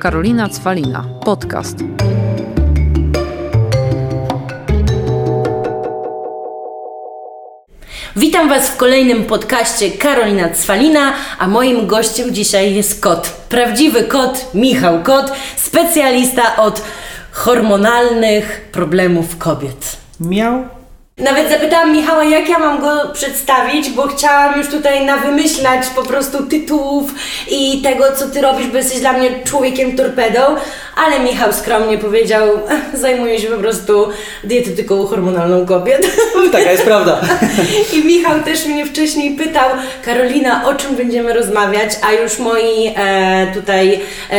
[0.00, 1.04] Karolina Cwalina.
[1.24, 1.76] Podcast.
[8.16, 13.28] Witam Was w kolejnym podcaście Karolina Cwalina, a moim gościem dzisiaj jest kot.
[13.48, 16.82] Prawdziwy kot, Michał Kot, specjalista od
[17.32, 19.96] hormonalnych problemów kobiet.
[20.20, 20.77] Miał
[21.18, 26.46] Nawet zapytałam Michała, jak ja mam go przedstawić, bo chciałam już tutaj nawymyślać po prostu
[26.46, 27.10] tytułów
[27.50, 30.40] i tego, co ty robisz, bo jesteś dla mnie człowiekiem torpedą,
[30.96, 32.48] ale Michał skromnie powiedział,
[32.94, 34.08] zajmuję się po prostu
[34.44, 36.06] dietetyką hormonalną kobiet.
[36.52, 37.20] Taka jest prawda.
[37.96, 39.70] I Michał też mnie wcześniej pytał,
[40.04, 44.38] Karolina, o czym będziemy rozmawiać, a już moi e, tutaj e,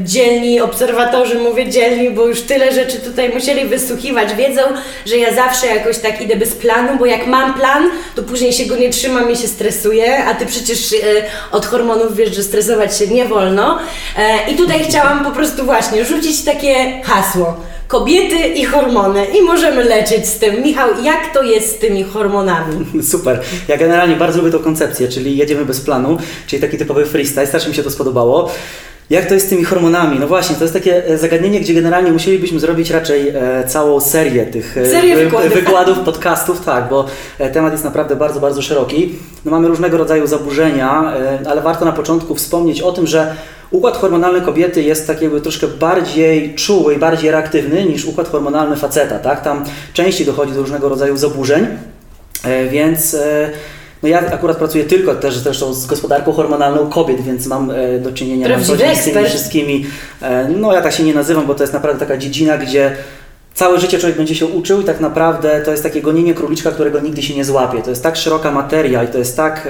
[0.00, 4.62] dzielni obserwatorzy, mówię dzielni, bo już tyle rzeczy tutaj musieli wysłuchiwać, wiedzą,
[5.06, 8.66] że ja zawsze jakoś tak idę bez planu, bo jak mam plan, to później się
[8.66, 10.96] go nie trzymam i się stresuję, a ty przecież e,
[11.52, 13.78] od hormonów wiesz, że stresować się nie wolno.
[14.18, 17.56] E, I tutaj chciałam po prostu właśnie rzucić takie hasło.
[17.88, 20.62] Kobiety i hormony i możemy lecieć z tym.
[20.62, 22.86] Michał, jak to jest z tymi hormonami?
[23.12, 23.40] Super.
[23.68, 27.46] Ja generalnie bardzo lubię tą koncepcję, czyli jedziemy bez planu, czyli taki typowy freestyle.
[27.46, 28.50] Strasznie mi się to spodobało.
[29.10, 30.18] Jak to jest z tymi hormonami?
[30.20, 34.46] No właśnie, to jest takie e, zagadnienie, gdzie generalnie musielibyśmy zrobić raczej e, całą serię
[34.46, 35.52] tych e, Serię wy- wykładów.
[35.54, 37.06] wykładów, podcastów, tak, bo
[37.52, 39.14] temat jest naprawdę bardzo, bardzo szeroki.
[39.44, 41.12] No mamy różnego rodzaju zaburzenia,
[41.44, 43.34] e, ale warto na początku wspomnieć o tym, że
[43.70, 48.76] układ hormonalny kobiety jest tak jakby troszkę bardziej czuły i bardziej reaktywny niż układ hormonalny
[48.76, 49.42] faceta, tak?
[49.42, 51.66] Tam częściej dochodzi do różnego rodzaju zaburzeń,
[52.70, 53.16] więc...
[54.04, 58.12] no ja akurat pracuję tylko też zresztą z gospodarką hormonalną kobiet, więc mam e, do
[58.12, 59.86] czynienia dzień z tymi wszystkimi.
[60.22, 62.96] E, no ja tak się nie nazywam, bo to jest naprawdę taka dziedzina, gdzie
[63.54, 67.00] całe życie człowiek będzie się uczył i tak naprawdę to jest takie gonienie króliczka, którego
[67.00, 67.82] nigdy się nie złapie.
[67.82, 69.68] To jest tak szeroka materia i to jest tak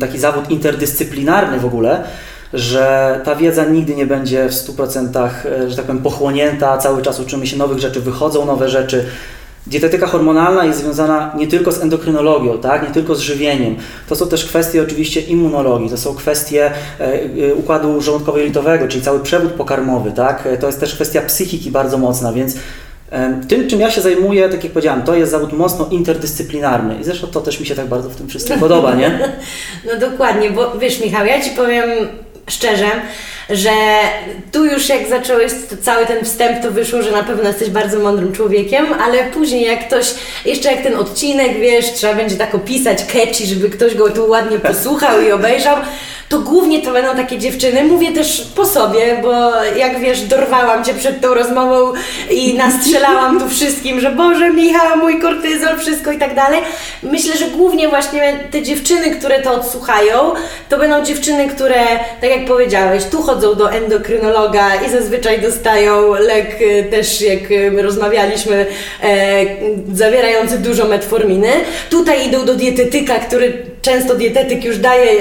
[0.00, 2.04] taki zawód interdyscyplinarny w ogóle,
[2.52, 7.20] że ta wiedza nigdy nie będzie w 100% e, że tak powiem pochłonięta, cały czas
[7.20, 9.04] uczymy się nowych rzeczy, wychodzą nowe rzeczy.
[9.66, 12.82] Dietetyka hormonalna jest związana nie tylko z endokrynologią, tak?
[12.88, 13.76] nie tylko z żywieniem.
[14.08, 16.70] To są też kwestie oczywiście immunologii, to są kwestie
[17.00, 17.04] e,
[17.50, 20.12] e, układu żołądkowo-jelitowego, czyli cały przewód pokarmowy.
[20.12, 20.46] Tak?
[20.46, 22.54] E, To jest też kwestia psychiki bardzo mocna, więc
[23.48, 27.26] tym, czym ja się zajmuję, tak jak powiedziałem, to jest zawód mocno interdyscyplinarny i zresztą
[27.26, 29.18] to też mi się tak bardzo w tym wszystkim podoba, nie?
[29.86, 31.90] No dokładnie, bo wiesz Michał, ja Ci powiem
[32.50, 32.90] szczerze,
[33.50, 33.70] że
[34.52, 35.52] tu już jak zacząłeś
[35.82, 39.86] cały ten wstęp, to wyszło, że na pewno jesteś bardzo mądrym człowiekiem, ale później jak
[39.86, 40.14] ktoś,
[40.44, 44.58] jeszcze jak ten odcinek, wiesz, trzeba będzie tak opisać catchy, żeby ktoś go tu ładnie
[44.58, 45.76] posłuchał i obejrzał,
[46.28, 50.94] to głównie to będą takie dziewczyny, mówię też po sobie, bo jak wiesz, dorwałam Cię
[50.94, 51.92] przed tą rozmową
[52.30, 56.60] i nastrzelałam tu wszystkim, że Boże Michał, mój kortyzol, wszystko i tak dalej.
[57.02, 60.14] Myślę, że głównie właśnie te dziewczyny, które to odsłuchają,
[60.68, 61.84] to będą dziewczyny, które,
[62.20, 67.40] tak jak powiedziałeś, tu chodzą do endokrynologa i zazwyczaj dostają lek y, też, jak
[67.72, 68.66] my rozmawialiśmy,
[69.02, 69.44] e,
[69.92, 71.52] zawierający dużo metforminy.
[71.90, 75.12] Tutaj idą do dietetyka, który często dietetyk już daje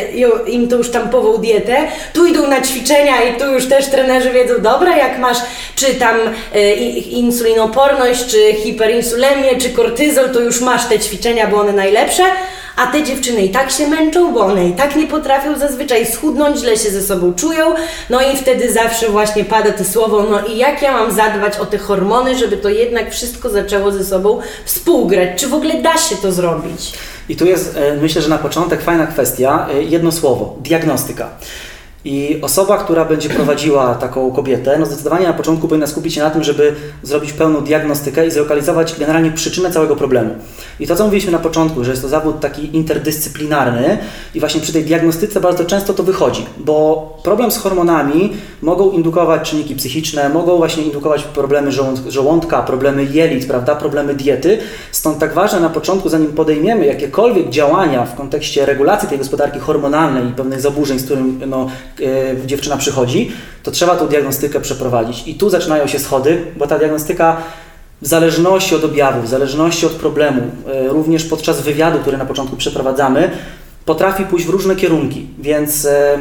[0.48, 1.78] im tą sztampową dietę.
[2.14, 5.38] Tu idą na ćwiczenia i tu już też trenerzy wiedzą, dobra, jak masz
[5.76, 6.16] czy tam
[6.54, 12.24] e, insulinoporność, czy hiperinsulemię, czy kortyzol, to już masz te ćwiczenia, bo one najlepsze.
[12.76, 16.60] A te dziewczyny i tak się męczą, bo one i tak nie potrafią zazwyczaj schudnąć,
[16.60, 17.74] źle się ze sobą czują.
[18.10, 21.66] No i wtedy zawsze właśnie pada to słowo, no i jak ja mam zadbać o
[21.66, 25.30] te hormony, żeby to jednak wszystko zaczęło ze sobą współgrać?
[25.36, 26.94] Czy w ogóle da się to zrobić?
[27.30, 31.30] I tu jest, e, myślę, że na początek fajna kwestia, e, jedno słowo, diagnostyka.
[32.06, 36.30] I osoba, która będzie prowadziła taką kobietę, no zdecydowanie na początku powinna skupić się na
[36.30, 40.30] tym, żeby zrobić pełną diagnostykę i zlokalizować generalnie przyczynę całego problemu.
[40.80, 43.98] I to, co mówiliśmy na początku, że jest to zawód taki interdyscyplinarny
[44.36, 49.50] i właśnie przy tej diagnostyce bardzo często to wychodzi, bo problem z hormonami mogą indukować
[49.50, 54.58] czynniki psychiczne, mogą właśnie indukować problemy żołąd- żołądka, problemy jelit, prawda, problemy diety.
[54.92, 60.28] Stąd tak ważne na początku, zanim podejmiemy jakiekolwiek działania w kontekście regulacji tej gospodarki hormonalnej
[60.28, 61.68] i pewnych zaburzeń, z którym no,
[62.46, 63.32] dziewczyna przychodzi,
[63.64, 65.28] to trzeba tą diagnostykę przeprowadzić.
[65.28, 67.38] I tu zaczynają się schody, bo ta diagnostyka
[68.02, 72.56] w zależności od objawów, w zależności od problemu, e, również podczas wywiadu, który na początku
[72.56, 73.32] przeprowadzamy,
[73.86, 76.18] potrafi pójść w różne kierunki, więc e,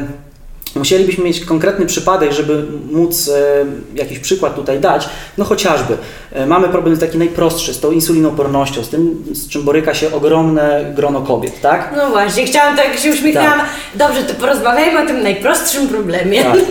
[0.79, 5.97] musielibyśmy mieć konkretny przypadek, żeby móc e, jakiś przykład tutaj dać, no chociażby
[6.35, 10.93] E, mamy problem taki najprostszy, z tą insulinopornością, z tym, z czym boryka się ogromne
[10.95, 11.93] grono kobiet, tak?
[11.97, 13.61] No właśnie, chciałam tak się uśmiechnęłam.
[13.95, 16.43] Dobrze, to porozmawiajmy o tym najprostszym problemie.
[16.43, 16.59] Tak.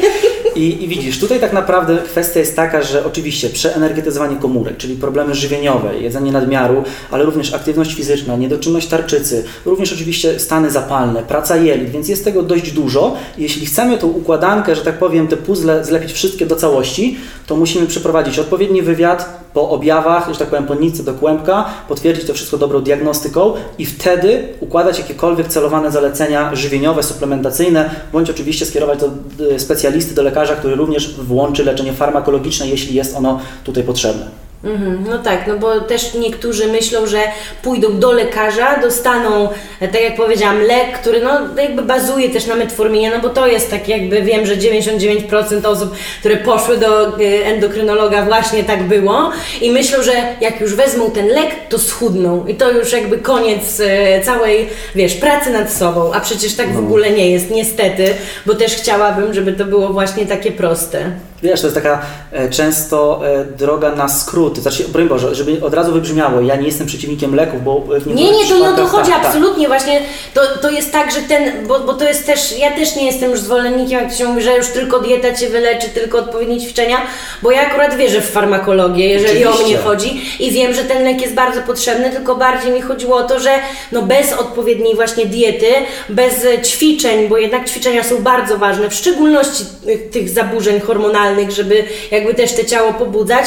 [0.56, 5.34] I, I widzisz, tutaj tak naprawdę kwestia jest taka, że oczywiście przeenergetyzowanie komórek, czyli problemy
[5.34, 11.90] żywieniowe, jedzenie nadmiaru, ale również aktywność fizyczna, niedoczynność tarczycy, również oczywiście stany zapalne, praca jelit,
[11.90, 13.16] więc jest tego dość dużo.
[13.38, 17.86] Jeśli chcemy tą układankę, że tak powiem, te puzzle zlepić wszystkie do całości, to musimy
[17.86, 22.58] przeprowadzić odpowiedni wywiad po objawach, że tak powiem, po nitce do kłębka, potwierdzić to wszystko
[22.58, 29.10] dobrą diagnostyką i wtedy układać jakiekolwiek celowane zalecenia żywieniowe, suplementacyjne, bądź oczywiście skierować do
[29.54, 34.43] y, specjalisty, do lekarza, który również włączy leczenie farmakologiczne, jeśli jest ono tutaj potrzebne.
[34.64, 37.18] Mhm, no tak, no bo też niektórzy myślą, że
[37.62, 39.48] pójdą do lekarza, dostaną,
[39.80, 43.46] e, tak jak powiedziałam, lek, który no jakby bazuje też na metforminie, no bo to
[43.46, 49.30] jest tak jakby, wiem, że 99% osób, które poszły do e, endokrynologa właśnie tak było
[49.60, 52.46] i myślą, że jak już wezmą ten lek, to schudną.
[52.46, 56.78] I to już jakby koniec e, całej, wiesz, pracy nad sobą, a przecież tak w
[56.78, 58.14] ogóle nie jest, niestety,
[58.46, 61.10] bo też chciałabym, żeby to było właśnie takie proste.
[61.42, 62.02] Wiesz, to jest taka
[62.50, 63.22] często
[63.58, 64.08] droga na
[64.54, 64.60] skróty.
[64.60, 68.32] Znaczy, broń Boże, żeby od razu wybrzmiało, ja nie jestem przeciwnikiem leków, bo w Nie,
[68.32, 69.26] nie, to nie o to chodzi, tak, tak.
[69.26, 69.68] absolutnie.
[69.68, 70.00] Właśnie
[70.34, 73.30] to, to jest tak, że ten, bo, bo to jest też, ja też nie jestem
[73.30, 76.96] już zwolennikiem, jak się mówi, że już tylko dieta Cię wyleczy, tylko odpowiednie ćwiczenia,
[77.42, 79.74] bo ja akurat wierzę w farmakologię, jeżeli o Oczywiście.
[79.74, 83.22] mnie chodzi i wiem, że ten lek jest bardzo potrzebny, tylko bardziej mi chodziło o
[83.22, 83.50] to, że
[83.92, 85.66] no bez odpowiedniej właśnie diety,
[86.08, 89.64] bez ćwiczeń, bo jednak ćwiczenia są bardzo ważne, w szczególności
[90.12, 93.44] tych zaburzeń hormonalnych, żeby jakby też te ciało pobudzać,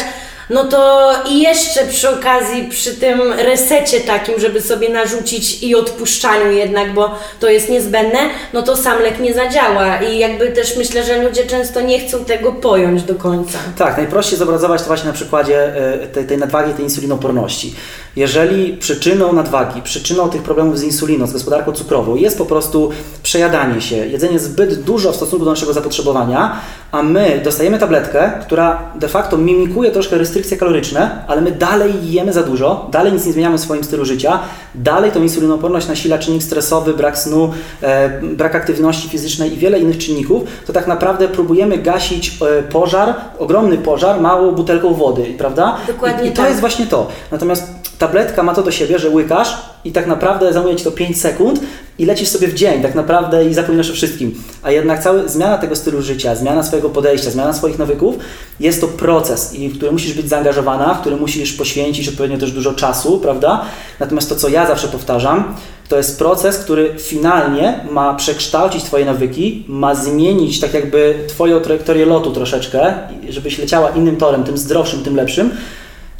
[0.49, 6.51] no to i jeszcze przy okazji, przy tym resecie takim, żeby sobie narzucić i odpuszczaniu
[6.51, 8.19] jednak, bo to jest niezbędne,
[8.53, 12.25] no to sam lek nie zadziała i jakby też myślę, że ludzie często nie chcą
[12.25, 13.57] tego pojąć do końca.
[13.77, 17.75] Tak, najprościej zobrazować to właśnie na przykładzie e, tej, tej nadwagi, tej insulinoporności.
[18.17, 22.89] Jeżeli przyczyną nadwagi, przyczyną tych problemów z insuliną, z gospodarką cukrową jest po prostu
[23.23, 26.59] przejadanie się, jedzenie zbyt dużo w stosunku do naszego zapotrzebowania,
[26.91, 32.33] a my dostajemy tabletkę, która de facto mimikuje troszkę restrykcje kaloryczne, ale my dalej jemy
[32.33, 34.39] za dużo, dalej nic nie zmieniamy w swoim stylu życia,
[34.75, 39.97] dalej tą insulinoporność nasila czynnik stresowy, brak snu, e, brak aktywności fizycznej i wiele innych
[39.97, 45.77] czynników, to tak naprawdę próbujemy gasić e, pożar, ogromny pożar małą butelką wody, prawda?
[45.87, 46.47] Dokładnie I, i to tak.
[46.49, 47.07] jest właśnie to.
[47.31, 51.21] Natomiast tabletka ma to do siebie, że łykasz i tak naprawdę zajmuje Ci to 5
[51.21, 51.59] sekund
[51.99, 54.35] i lecisz sobie w dzień tak naprawdę i zapominasz o wszystkim.
[54.63, 58.15] A jednak cała zmiana tego stylu życia, zmiana swojego podejścia, zmiana swoich nawyków
[58.59, 62.73] jest to proces, w który musisz być zaangażowana, w który musisz poświęcić odpowiednio też dużo
[62.73, 63.65] czasu, prawda?
[63.99, 65.55] Natomiast to, co ja zawsze powtarzam,
[65.89, 72.05] to jest proces, który finalnie ma przekształcić Twoje nawyki, ma zmienić tak jakby Twoją trajektorię
[72.05, 72.93] lotu troszeczkę,
[73.29, 75.51] żebyś leciała innym torem, tym zdrowszym, tym lepszym.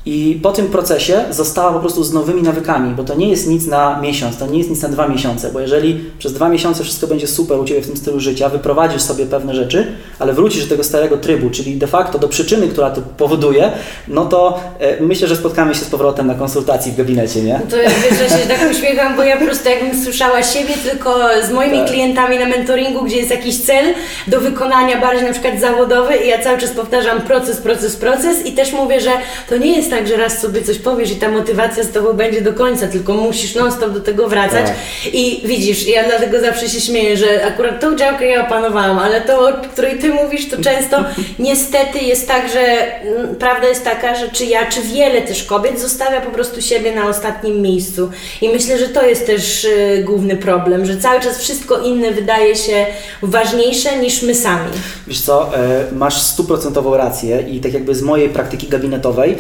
[0.10, 3.68] I po tym procesie została po prostu z nowymi nawykami, bo to nie jest nic
[3.68, 7.08] na miesiąc, to nie jest nic na dwa miesiące, bo jeżeli przez dwa miesiące wszystko
[7.08, 9.88] będzie super u Ciebie w tym stylu życia, wyprowadzisz sobie pewne rzeczy,
[10.20, 13.72] ale wrócisz do tego starego trybu, czyli de facto do przyczyny, która to powoduje,
[14.08, 17.62] no to e, myślę, że spotkamy się z powrotem na konsultacji w gabinecie, nie?
[17.70, 21.16] To wiesz, że się tak uśmiecham, bo ja po prostu jakbym słyszała siebie tylko
[21.48, 21.88] z moimi Tak.
[21.88, 23.86] klientami na mentoringu, gdzie jest jakiś cel
[24.28, 28.52] do wykonania bardziej na przykład zawodowy i ja cały czas powtarzam proces, proces, proces i
[28.52, 29.12] też mówię, że
[29.50, 32.42] to nie jest tak, że raz sobie coś powiesz i ta motywacja z Tobą będzie
[32.42, 35.14] do końca, tylko musisz non-stop do tego wracać Tak.
[35.14, 39.50] i widzisz, ja dlatego zawsze się śmieję, że akurat tą działkę ja opanowałam, ale to,
[39.50, 40.98] o której Ty mówisz, to często
[41.40, 42.60] niestety jest tak, że
[43.02, 46.96] mm, prawda jest taka, że czy ja, czy wiele też kobiet zostawia po prostu siebie
[46.96, 48.10] na ostatnim miejscu.
[48.42, 52.56] I myślę, że to jest też y, główny problem, że cały czas wszystko inne wydaje
[52.56, 52.86] się
[53.22, 54.72] ważniejsze niż my sami.
[55.08, 59.38] Wiesz co, e, masz stuprocentową rację i tak jakby z mojej praktyki gabinetowej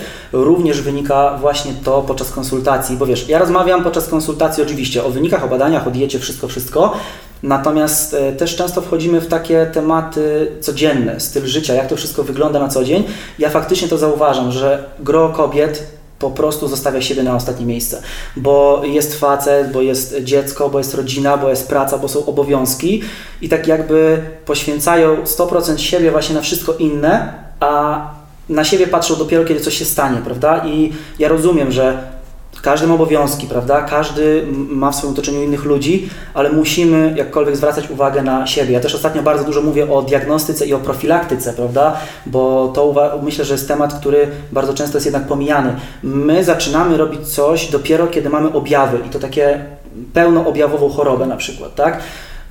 [0.48, 5.44] również wynika właśnie to podczas konsultacji, bo wiesz, ja rozmawiam podczas konsultacji oczywiście o wynikach,
[5.44, 6.94] o badaniach, o diecie, wszystko, wszystko,
[7.44, 12.60] natomiast e, też często wchodzimy w takie tematy codzienne, styl życia, jak to wszystko wygląda
[12.60, 13.04] na co dzień.
[13.40, 18.02] Ja faktycznie to zauważam, że gro kobiet po prostu zostawia siebie na ostatnie miejsce,
[18.36, 23.02] bo jest facet, bo jest dziecko, bo jest rodzina, bo jest praca, bo są obowiązki
[23.42, 28.17] i tak jakby poświęcają 100% siebie właśnie na wszystko inne, a
[28.50, 30.66] na siebie patrzą dopiero kiedy coś się stanie, prawda?
[30.66, 32.18] I ja rozumiem, że
[32.62, 33.82] każdy ma obowiązki, prawda?
[33.82, 38.74] Każdy ma w swoim otoczeniu innych ludzi, ale musimy jakkolwiek zwracać uwagę na siebie.
[38.74, 41.98] Ja też ostatnio bardzo dużo mówię o diagnostyce i o profilaktyce, prawda?
[42.26, 45.76] Bo to myślę, że jest temat, który bardzo często jest jednak pomijany.
[46.04, 49.66] My zaczynamy robić coś dopiero kiedy mamy objawy i to takie
[50.14, 52.00] pełnoobjawową chorobę na przykład, tak?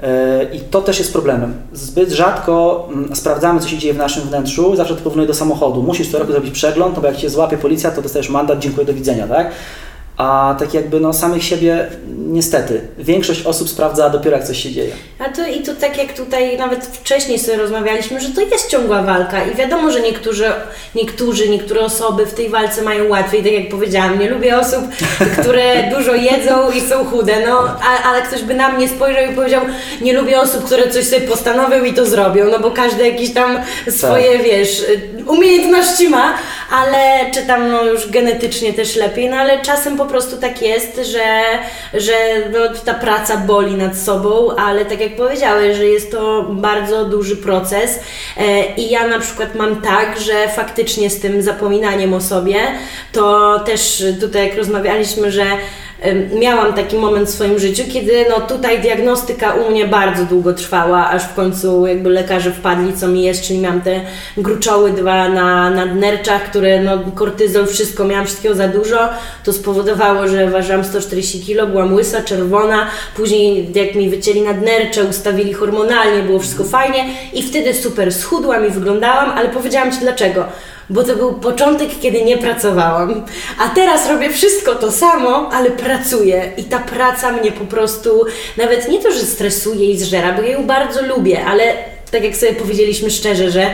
[0.02, 1.54] E, I to też jest problemem.
[1.72, 4.76] Zbyt rzadko mm, sprawdzamy, co się dzieje w naszym wnętrzu.
[4.76, 5.82] Zawsze to porównuję do samochodu.
[5.82, 8.86] Musisz co roku zrobić przegląd, no bo jak cię złapie policja, to dostajesz mandat, dziękuję,
[8.86, 9.50] do widzenia, tak?
[10.16, 11.86] A tak jakby no samych siebie
[12.26, 14.92] niestety większość osób sprawdza dopiero jak coś się dzieje.
[15.18, 19.02] A to i to tak jak tutaj nawet wcześniej sobie rozmawialiśmy, że to jest ciągła
[19.02, 20.52] walka i wiadomo, że niektórzy,
[20.94, 24.80] niektórzy, niektóre osoby w tej walce mają łatwiej, tak jak powiedziałam, nie lubię osób,
[25.40, 29.34] które dużo jedzą i są chude, no a, ale ktoś by na mnie spojrzał i
[29.34, 29.62] powiedział,
[30.00, 33.58] nie lubię osób, które coś sobie postanowią i to zrobią, no bo każdy jakieś tam
[33.88, 34.42] swoje, tak.
[34.42, 34.84] wiesz,
[35.26, 36.34] umiejętności ma,
[36.70, 40.96] ale czy tam no już genetycznie też lepiej, no ale czasem po prostu tak jest,
[40.96, 41.42] że,
[41.94, 42.14] że
[42.52, 47.36] no, ta praca boli nad sobą, ale tak jak powiedziałeś, że jest to bardzo duży
[47.36, 48.00] proces
[48.36, 52.60] e, i ja na przykład mam tak, że faktycznie z tym zapominaniem o sobie,
[53.12, 55.46] to też tutaj jak rozmawialiśmy, że
[56.40, 61.10] miałam taki moment w swoim życiu, kiedy no tutaj diagnostyka u mnie bardzo długo trwała,
[61.10, 64.00] aż w końcu jakby lekarze wpadli, co mi jest, czyli miałam te
[64.36, 69.08] gruczoły dwa na nadnerczach, które no kortyzol, wszystko, miałam wszystkiego za dużo,
[69.44, 72.86] to spowodowało, że ważyłam 140 kg, byłam łysa, czerwona,
[73.16, 78.70] później jak mi wycięli nadnercze, ustawili hormonalnie, było wszystko fajnie i wtedy super schudłam i
[78.70, 80.44] wyglądałam, ale powiedziałam Ci dlaczego
[80.90, 83.24] bo to był początek, kiedy nie pracowałam.
[83.58, 88.24] A teraz robię wszystko to samo, ale pracuję i ta praca mnie po prostu
[88.56, 92.36] nawet nie to, że stresuje i zżera, bo ja ją bardzo lubię, ale tak jak
[92.36, 93.70] sobie powiedzieliśmy szczerze, że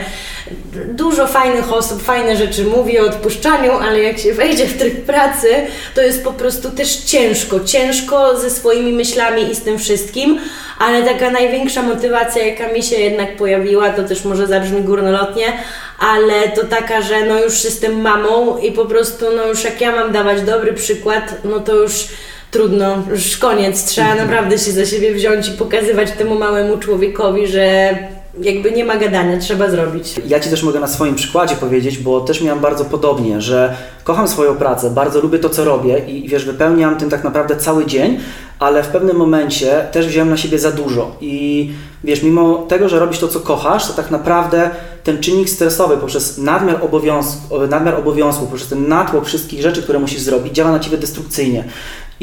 [0.87, 5.47] dużo fajnych osób fajne rzeczy mówi o odpuszczaniu, ale jak się wejdzie w tryb pracy,
[5.95, 7.59] to jest po prostu też ciężko.
[7.59, 10.39] Ciężko ze swoimi myślami i z tym wszystkim,
[10.79, 15.45] ale taka największa motywacja, jaka mi się jednak pojawiła, to też może zabrzmi górnolotnie,
[15.99, 19.91] ale to taka, że no już jestem mamą i po prostu no już jak ja
[19.91, 22.07] mam dawać dobry przykład, no to już
[22.51, 27.95] trudno, już koniec, trzeba naprawdę się za siebie wziąć i pokazywać temu małemu człowiekowi, że
[28.41, 30.15] jakby nie ma gadania, trzeba zrobić.
[30.27, 34.27] Ja Ci też mogę na swoim przykładzie powiedzieć, bo też miałam bardzo podobnie, że kocham
[34.27, 38.19] swoją pracę, bardzo lubię to, co robię i wiesz, wypełniam tym tak naprawdę cały dzień,
[38.59, 41.71] ale w pewnym momencie też wziąłem na siebie za dużo i
[42.03, 44.69] wiesz, mimo tego, że robisz to, co kochasz, to tak naprawdę
[45.03, 50.21] ten czynnik stresowy poprzez nadmiar obowiązku, nadmiar obowiązku poprzez ten natłok wszystkich rzeczy, które musisz
[50.21, 51.63] zrobić, działa na Ciebie destrukcyjnie.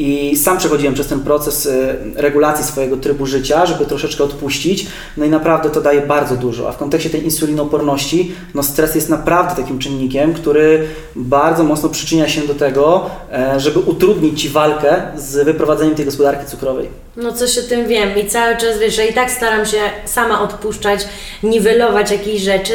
[0.01, 4.87] I sam przechodziłem przez ten proces y, regulacji swojego trybu życia, żeby troszeczkę odpuścić.
[5.17, 6.69] No i naprawdę to daje bardzo dużo.
[6.69, 12.29] A w kontekście tej insulinoporności, no stres jest naprawdę takim czynnikiem, który bardzo mocno przyczynia
[12.29, 16.87] się do tego, e, żeby utrudnić Ci walkę z wyprowadzeniem tej gospodarki cukrowej.
[17.17, 20.41] No coś o tym wiem i cały czas wiesz, że i tak staram się sama
[20.41, 21.07] odpuszczać,
[21.43, 22.73] niwelować jakieś rzeczy,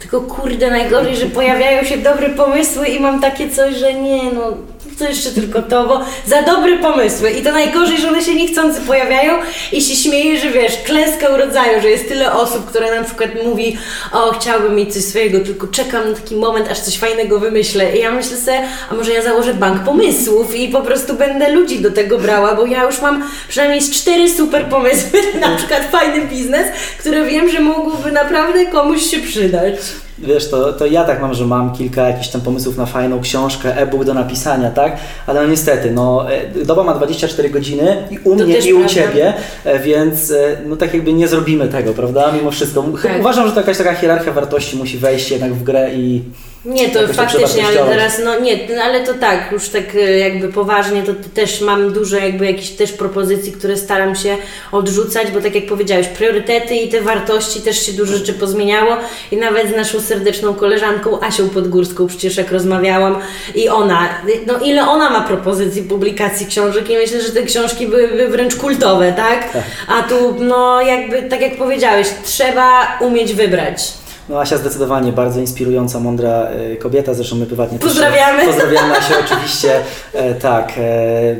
[0.00, 4.56] tylko kurde najgorzej, że pojawiają się dobre pomysły i mam takie coś, że nie no
[4.98, 8.80] to jeszcze tylko to, bo za dobre pomysły i to najgorzej, że one się niechcący
[8.80, 9.32] pojawiają
[9.72, 13.78] i się śmieje, że wiesz, klęska urodzaju, że jest tyle osób, które na przykład mówi,
[14.12, 18.00] o chciałbym mieć coś swojego, tylko czekam na taki moment, aż coś fajnego wymyślę i
[18.00, 18.60] ja myślę sobie,
[18.90, 22.66] a może ja założę bank pomysłów i po prostu będę ludzi do tego brała, bo
[22.66, 26.66] ja już mam przynajmniej cztery super pomysły, na przykład fajny biznes,
[26.98, 29.74] które wiem, że mogłyby naprawdę komuś się przydać.
[30.18, 33.76] Wiesz, to, to ja tak mam, że mam kilka jakichś tam pomysłów na fajną książkę,
[33.76, 34.96] e-book do napisania, tak?
[35.26, 38.86] Ale no niestety, no, e, doba ma 24 godziny i u to mnie i u
[38.86, 42.32] Ciebie, e, więc e, no tak jakby nie zrobimy tego, prawda?
[42.32, 42.84] Mimo wszystko.
[43.02, 43.20] Tak.
[43.20, 46.22] Uważam, że to jakaś taka hierarchia wartości musi wejść jednak w grę i
[46.64, 51.02] nie, to faktycznie, ale teraz, no nie, ale to tak, już tak e, jakby poważnie,
[51.02, 54.36] to też mam dużo jakby jakichś też propozycji, które staram się
[54.72, 58.96] odrzucać, bo tak jak powiedziałeś, priorytety i te wartości też się dużo rzeczy pozmieniało
[59.32, 63.18] i nawet z naszą serdeczną koleżanką Asią Podgórską przecież jak rozmawiałam
[63.54, 64.08] i ona,
[64.46, 69.12] no ile ona ma propozycji publikacji książek i myślę, że te książki byłyby wręcz kultowe,
[69.12, 69.52] tak?
[69.52, 69.62] tak?
[69.88, 74.03] A tu, no jakby, tak jak powiedziałeś, trzeba umieć wybrać.
[74.28, 78.38] No Asia zdecydowanie bardzo inspirująca, mądra e, kobieta, zresztą my prywatnie Pozdrawiamy.
[78.38, 79.80] Też, pozdrawiamy Asię oczywiście,
[80.12, 81.36] e, tak, e,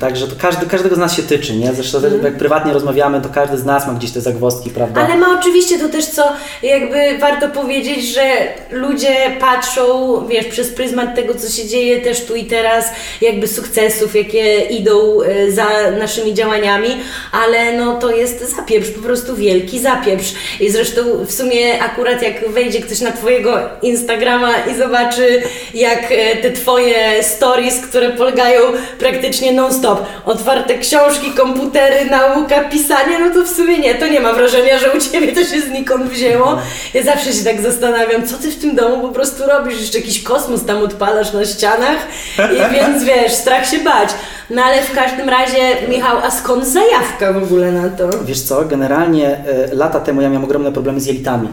[0.00, 1.72] także to każdy, każdego z nas się tyczy, nie?
[1.72, 2.24] Zresztą mm.
[2.24, 5.00] jak prywatnie rozmawiamy, to każdy z nas ma gdzieś te zagwozdki, prawda?
[5.00, 8.22] Ale ma oczywiście to też, co jakby warto powiedzieć, że
[8.70, 14.16] ludzie patrzą, wiesz, przez pryzmat tego, co się dzieje też tu i teraz, jakby sukcesów,
[14.16, 15.18] jakie idą
[15.48, 15.66] za
[15.98, 16.88] naszymi działaniami,
[17.32, 22.27] ale no to jest zapieprz, po prostu wielki zapieprz i zresztą w sumie akurat jak
[22.28, 25.42] jak wejdzie ktoś na Twojego Instagrama i zobaczy,
[25.74, 28.60] jak e, te Twoje stories, które polegają
[28.98, 34.32] praktycznie non-stop, otwarte książki, komputery, nauka, pisanie, no to w sumie nie, to nie ma
[34.32, 36.58] wrażenia, że u Ciebie to się znikąd wzięło.
[36.94, 40.22] Ja zawsze się tak zastanawiam, co Ty w tym domu po prostu robisz, jeszcze jakiś
[40.22, 41.98] kosmos tam odpalasz na ścianach,
[42.38, 44.10] i więc wiesz, strach się bać.
[44.50, 48.10] No ale w każdym razie, Michał, a skąd zajawka w ogóle na to?
[48.24, 51.48] Wiesz co, generalnie e, lata temu ja miałem ogromne problemy z jelitami.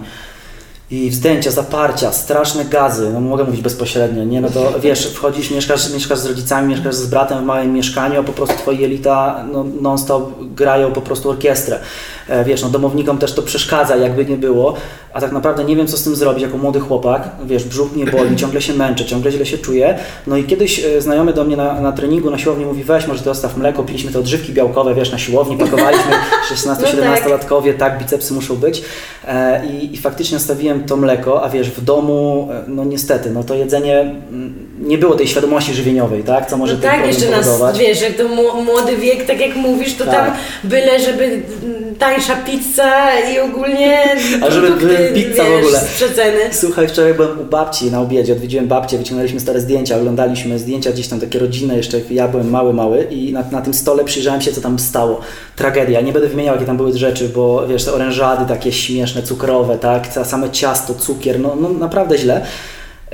[0.92, 4.42] I wzdęcia, zaparcia, straszne gazy, no mogę mówić bezpośrednio, nie?
[4.42, 8.24] No to wiesz, wchodzisz, mieszkasz, mieszkasz z rodzicami, mieszkasz z bratem w małym mieszkaniu, a
[8.24, 11.80] po prostu twoje jelita no, non-stop grają po prostu orkiestrę.
[12.29, 14.74] E, wiesz, no domownikom też to przeszkadza, jakby nie było,
[15.13, 17.29] a tak naprawdę nie wiem, co z tym zrobić jako młody chłopak.
[17.46, 20.00] Wiesz, brzuch mnie boli, ciągle się męczę, ciągle źle się czuję.
[20.27, 23.24] No i kiedyś e, znajomy do mnie na, na treningu, na siłowni mówi, weź może
[23.24, 26.12] dostaw mleko, piliśmy te odżywki białkowe, wiesz, na siłowni, pakowaliśmy
[26.51, 28.84] 16-17-latkowie, tak, bicepsy muszą być.
[29.27, 33.55] E, i, I faktycznie stawiłem to mleko, a wiesz, w domu, no niestety, no to
[33.55, 37.77] jedzenie, mm, nie było tej świadomości żywieniowej, tak, co może No tak, jeszcze nas, powodować.
[37.79, 40.13] wiesz, jak to mł- młody wiek, tak jak mówisz, to Tak.
[40.15, 40.32] tam
[40.63, 44.03] byle, żeby mm, tańsza pizza i ogólnie
[44.48, 45.79] A żeby produkty, pizza w wiesz, ogóle.
[45.79, 46.39] z przeceny.
[46.51, 51.08] Słuchaj, wczoraj byłem u babci na obiedzie, odwiedziłem babcię, wyciągnęliśmy stare zdjęcia, oglądaliśmy zdjęcia gdzieś
[51.08, 54.51] tam takie rodzinne, jeszcze ja byłem mały, mały i na, na tym stole przyjrzałem się,
[54.51, 55.20] co tam stało.
[55.55, 56.01] Tragedia.
[56.01, 60.08] Nie będę wymieniał, jakie tam były rzeczy, bo wiesz, te orężady takie śmieszne, cukrowe, tak,
[60.24, 62.46] same ciasto, cukier, no, no naprawdę źle.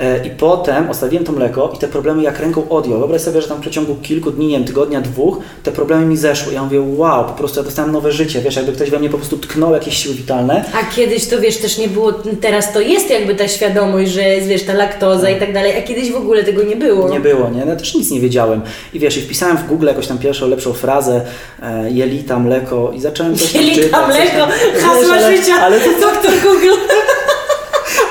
[0.02, 2.98] E, I potem ostawiłem to mleko i te problemy jak ręką odjął.
[2.98, 6.16] Wyobraź sobie, że tam w przeciągu kilku dni, nie wiem, tygodnia, dwóch, te problemy mi
[6.16, 6.52] zeszły.
[6.52, 9.16] Ja mówię, wow, po prostu ja dostałem nowe życie, wiesz, jakby ktoś we mnie po
[9.16, 10.64] prostu tknął jakieś siły witalne.
[10.74, 14.46] A kiedyś to wiesz, też nie było, teraz to jest jakby ta świadomość, że jest
[14.46, 17.08] wiesz, ta laktoza i tak dalej, a kiedyś w ogóle tego nie było.
[17.08, 17.64] Nie było, nie?
[17.64, 18.60] No, Ja też nic nie wiedziałem.
[18.94, 21.20] I wiesz, i wpisałem w Google jakąś tam pierwszą, lepszą frazę,
[21.62, 24.06] e, jelita, mleko i zacząłem coś Jelita, czytać.
[24.16, 24.46] mleko,
[24.80, 26.68] hasła Wiesz, ale- życia, Ale to, doktor Google.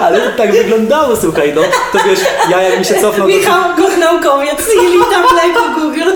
[0.01, 1.61] ale tak wyglądało, słuchaj, no.
[1.93, 2.19] To wiesz,
[2.51, 3.33] ja jakbym się cofnął do...
[3.35, 6.11] Michał, Gott naukowiec, jelita, mleko, Google.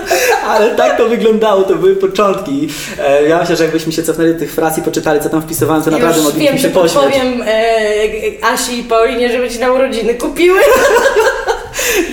[0.48, 2.68] Ale tak to wyglądało, to były początki.
[3.00, 5.84] E, ja myślę, że jakbyśmy się cofnęli do tych fraz i poczytali, co tam wpisywałem,
[5.84, 7.04] to naprawdę Już moglibyśmy wiem, się pośmiać.
[7.04, 10.60] podpowiem e, Asi i Paulinie, żeby ci na urodziny kupiły.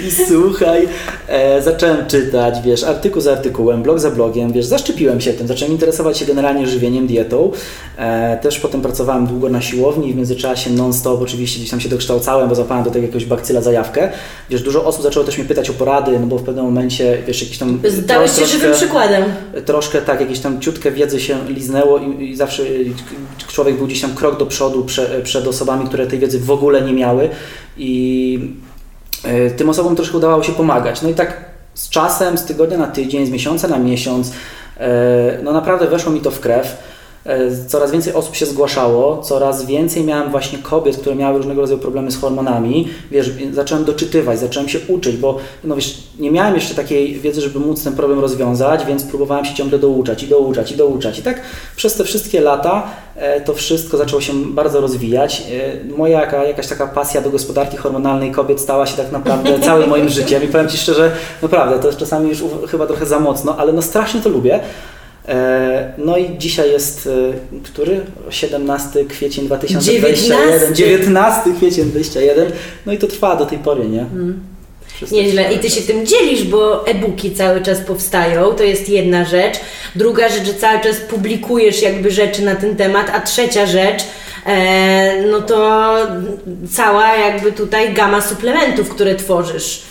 [0.07, 0.89] I słuchaj,
[1.29, 5.73] e, zacząłem czytać, wiesz, artykuł za artykułem, blog za blogiem, wiesz, zaszczepiłem się tym, zacząłem
[5.73, 7.53] interesować się generalnie żywieniem, dietą.
[7.97, 11.89] E, też potem pracowałem długo na siłowni i w międzyczasie non-stop oczywiście gdzieś tam się
[11.89, 14.11] dokształcałem, bo zapałem do tego jakiegoś bakcyla zajawkę.
[14.51, 17.43] Wiesz, dużo osób zaczęło też mnie pytać o porady, no bo w pewnym momencie, wiesz,
[17.43, 17.81] jakiś tam...
[17.89, 19.25] Zdałeś się troszkę- żywym przykładem.
[19.65, 22.63] troszkę tak, jakieś tam ciutkę wiedzy się liznęło i, i zawsze
[23.49, 26.83] człowiek był gdzieś tam krok do przodu prze, przed osobami, które tej wiedzy w ogóle
[26.83, 27.29] nie miały
[27.77, 28.39] i
[29.57, 31.03] tym osobom troszkę udawało się pomagać.
[31.03, 34.33] No i tak z czasem, z tygodnia na tydzień, z miesiąca na miesiąc,
[34.79, 36.77] e, no naprawdę weszło mi to w krew.
[37.27, 41.79] E, Coraz więcej osób się zgłaszało, coraz więcej miałem właśnie kobiet, które miały różnego rodzaju
[41.79, 42.89] problemy z hormonami.
[43.11, 47.59] Wiesz, zacząłem doczytywać, zacząłem się uczyć, bo no wiesz, nie miałem jeszcze takiej wiedzy, żeby
[47.59, 51.19] móc ten problem rozwiązać, więc próbowałem się ciągle douczać i douczać i douczać.
[51.19, 51.41] I tak
[51.77, 52.83] przez te wszystkie lata
[53.17, 55.43] e, to wszystko zaczęło się bardzo rozwijać.
[55.91, 59.89] E, Moja jaka, jakaś taka pasja do gospodarki hormonalnej kobiet stała się tak naprawdę całym
[59.89, 62.39] moim życiem i powiem Ci szczerze, naprawdę to jest czasami już
[62.71, 64.61] chyba trochę za mocno, ale no strasznie to lubię.
[65.29, 68.01] E, No i dzisiaj jest e, który?
[68.31, 70.75] 17 kwiecień 2021.
[70.75, 70.75] 19.
[70.75, 72.53] 19 kwiecień 2021.
[72.87, 74.07] No i to trwa do tej pory, nie?
[74.95, 75.53] Wszystko Nieźle.
[75.53, 79.61] I ty się tym dzielisz, bo e-booki cały czas powstają, to jest jedna rzecz.
[79.95, 84.05] Druga rzecz, że cały czas publikujesz jakby rzeczy na ten temat, a trzecia rzecz,
[84.47, 85.93] e, no to
[86.73, 89.83] cała jakby tutaj gama suplementów, które tworzysz.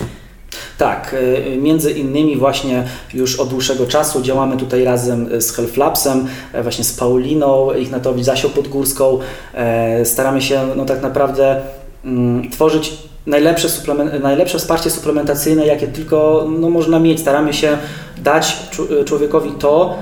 [0.78, 1.16] Tak,
[1.54, 6.64] y, między innymi właśnie już od dłuższego czasu działamy tutaj razem z Health Labsem, e,
[6.64, 9.20] właśnie z Pauliną Ignatowicz, Zasią Podgórską.
[9.54, 11.62] E, Staramy się no tak naprawdę
[12.06, 12.94] mm, tworzyć
[13.26, 13.68] najlepsze,
[14.22, 17.20] najlepsze wsparcie suplementacyjne, jakie tylko no, można mieć.
[17.20, 17.78] Staramy się
[18.18, 18.58] dać
[19.06, 19.98] człowiekowi to,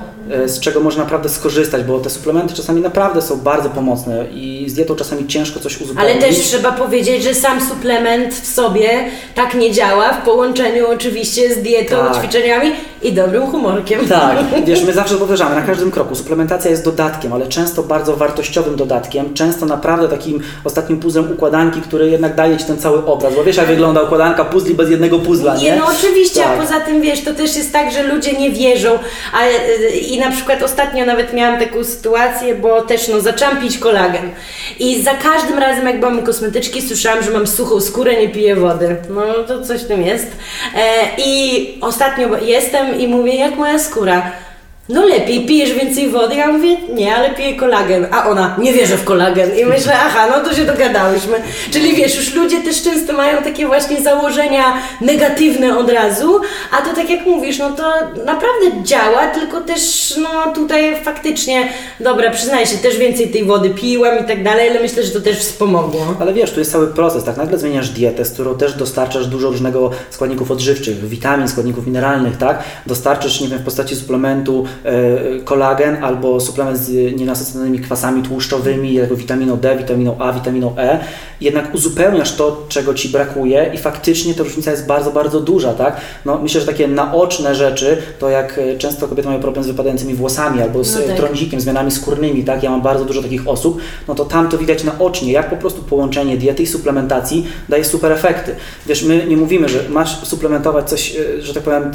[0.46, 4.74] z czego można naprawdę skorzystać, bo te suplementy czasami naprawdę są bardzo pomocne i z
[4.74, 6.20] dietą czasami ciężko coś Ale uzupełnić.
[6.20, 8.88] też trzeba powiedzieć, że sam suplement w sobie
[9.34, 12.16] tak nie działa, w połączeniu oczywiście z dietą, Tak.
[12.18, 14.08] ćwiczeniami i dobrym humorkiem.
[14.08, 16.14] Tak, wiesz, my zawsze powtarzamy na każdym kroku.
[16.14, 22.10] Suplementacja jest dodatkiem, ale często bardzo wartościowym dodatkiem, często naprawdę takim ostatnim puzzlem układanki, który
[22.10, 23.34] jednak daje ci ten cały obraz.
[23.34, 25.62] Bo wiesz, jak wygląda układanka puzli bez jednego puzla, nie?
[25.62, 26.58] Nie, no oczywiście, Tak.
[26.58, 28.98] a poza tym wiesz, to też jest tak, że ludzie nie wierzą.
[29.32, 33.78] A, y, I na przykład ostatnio nawet miałam taką sytuację, bo też no, zaczęłam pić
[33.78, 34.30] kolagen.
[34.78, 38.96] I za każdym razem, jak byłam kosmetyczki, słyszałam, że mam suchą skórę, nie piję wody.
[39.10, 40.26] No to coś w tym jest.
[40.76, 40.80] E,
[41.18, 44.32] I ostatnio jestem i mówię, jak moja skóra.
[44.90, 46.34] No lepiej, pijesz więcej wody.
[46.34, 48.06] Ja mówię, nie, ale piję kolagen.
[48.10, 49.58] A ona, nie wierzę w kolagen.
[49.58, 51.42] I myślę, aha, no to się dogadałyśmy.
[51.70, 54.64] Czyli wiesz, już ludzie też często mają takie właśnie założenia
[55.00, 56.40] negatywne od razu,
[56.72, 57.92] a to tak jak mówisz, no to
[58.24, 61.68] naprawdę działa, tylko też no tutaj faktycznie,
[62.00, 65.20] dobra, przyznaję się, też więcej tej wody piłam i tak dalej, ale myślę, że to
[65.20, 66.14] też wspomogło.
[66.20, 67.36] Ale wiesz, tu jest cały proces, tak?
[67.36, 72.62] Nagle zmieniasz dietę, z którą też dostarczasz dużo różnego składników odżywczych, witamin, składników mineralnych, tak?
[72.86, 74.66] Dostarczysz, nie wiem, w postaci suplementu
[75.44, 80.98] kolagen albo suplement z nienasyconymi kwasami tłuszczowymi, jak witaminą D, witaminą A, witaminą E.
[81.40, 86.00] Jednak uzupełniasz to, czego Ci brakuje i faktycznie ta różnica jest bardzo, bardzo duża, tak?
[86.24, 90.14] No, myślę, że takie naoczne rzeczy, to jak e, często kobiety mają problem z wypadającymi
[90.14, 91.16] włosami albo z No tak.
[91.16, 92.62] trądzikiem, zmianami skórnymi, tak?
[92.62, 95.82] Ja mam bardzo dużo takich osób, no to tam to widać naocznie, jak po prostu
[95.82, 98.54] połączenie diety i suplementacji daje super efekty.
[98.86, 101.90] Wiesz, my nie mówimy, że masz suplementować coś, e, że tak powiem,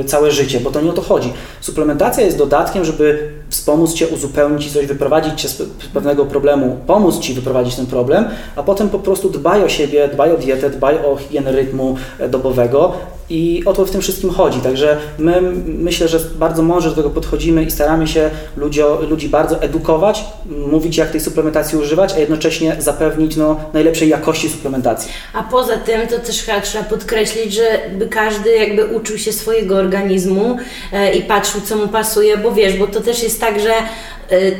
[0.00, 1.32] e, całe życie, bo to nie o to chodzi.
[1.60, 5.62] Suplementacja jest dodatkiem, żeby wspomóc Cię, uzupełnić Ci coś, wyprowadzić Cię z
[5.94, 8.24] pewnego problemu, pomóc Ci wyprowadzić ten problem,
[8.56, 12.28] a potem po prostu dbaj o siebie, dbaj o dietę, dbaj o higienę rytmu e,
[12.28, 12.92] dobowego
[13.30, 14.60] i o to w tym wszystkim chodzi.
[14.60, 19.62] Także my myślę, że bardzo mądrze do tego podchodzimy i staramy się ludzi, ludzi bardzo
[19.62, 25.12] edukować, mówić jak tej suplementacji używać, a jednocześnie zapewnić no, najlepszej jakości suplementacji.
[25.32, 30.56] A poza tym to też chyba trzeba podkreślić, żeby każdy jakby uczył się swojego organizmu
[30.92, 33.72] e, i patrzył, co mu pasuje, bo wiesz, bo to też jest tak, że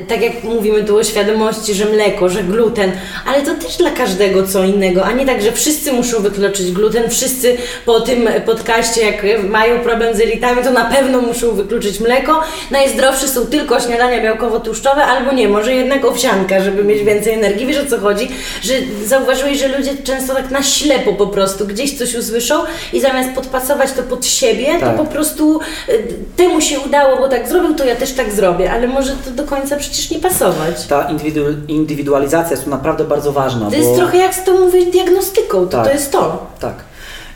[0.08, 2.92] tak jak mówimy tu o świadomości, że mleko, że gluten,
[3.26, 7.10] ale to też dla każdego co innego, a nie tak, że wszyscy muszą wykluczyć gluten,
[7.10, 7.56] wszyscy
[7.86, 12.40] po tym podcaście, jak mają problem z elitami, to na pewno muszą wykluczyć mleko.
[12.70, 17.66] Najzdrowsze są tylko śniadania białkowo-tłuszczowe, albo nie, może jednak owsianka, żeby mieć więcej energii.
[17.66, 18.28] Wiesz o co chodzi?
[18.62, 18.74] Że
[19.06, 22.54] zauważyłeś, że ludzie często tak na ślepo po prostu gdzieś coś usłyszą
[22.92, 24.96] i zamiast podpasować to pod siebie, Tak.
[24.96, 26.02] to po prostu y,
[26.36, 29.44] temu się udało, bo tak zrobił, to ja też tak zrobię, ale może to do
[29.44, 30.86] końca przecież nie pasować.
[30.86, 33.64] Ta indywidu- indywidualizacja jest tu naprawdę bardzo ważna.
[33.64, 33.76] To bo...
[33.76, 35.86] jest trochę jak z tą mówisz diagnostyką, to, Tak.
[35.86, 36.46] to jest to.
[36.60, 36.74] Tak.